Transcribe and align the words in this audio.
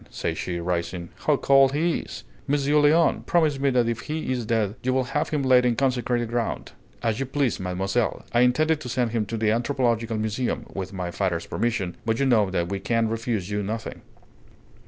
said 0.09 0.35
she, 0.35 0.59
rising. 0.59 1.09
"How 1.27 1.37
cold 1.37 1.73
he 1.73 1.99
is! 1.99 2.23
Monsieur 2.47 2.77
Léon, 2.81 3.23
promise 3.27 3.59
me 3.59 3.69
that 3.69 3.87
if 3.87 3.99
he 3.99 4.31
is 4.31 4.47
dead 4.47 4.73
you 4.81 4.95
will 4.95 5.03
have 5.03 5.29
him 5.29 5.43
laid 5.43 5.63
in 5.63 5.75
consecrated 5.75 6.29
ground!" 6.29 6.71
"As 7.03 7.19
you 7.19 7.27
please, 7.27 7.59
mademoiselle. 7.59 8.25
I 8.33 8.39
intended 8.39 8.81
to 8.81 8.89
send 8.89 9.11
him 9.11 9.27
to 9.27 9.37
the 9.37 9.51
anthropological 9.51 10.17
museum, 10.17 10.65
with 10.73 10.91
my 10.91 11.11
father's 11.11 11.45
permission; 11.45 11.97
but 12.03 12.19
you 12.19 12.25
know 12.25 12.49
that 12.49 12.69
we 12.69 12.79
can 12.79 13.09
refuse 13.09 13.51
you 13.51 13.61
nothing." 13.61 14.01